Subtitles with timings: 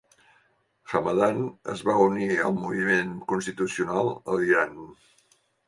[0.93, 1.43] Hamadan
[1.75, 4.77] es va unir al moviment constitucional de l'Iran.